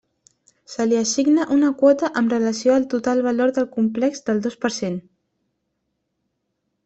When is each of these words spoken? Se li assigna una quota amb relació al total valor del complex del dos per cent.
Se 0.75 0.85
li 0.85 0.95
assigna 0.99 1.43
una 1.55 1.67
quota 1.81 2.09
amb 2.21 2.33
relació 2.35 2.73
al 2.77 2.87
total 2.95 3.21
valor 3.27 3.53
del 3.57 3.69
complex 3.75 4.25
del 4.29 4.41
dos 4.47 4.57
per 4.65 4.71
cent. 4.79 4.97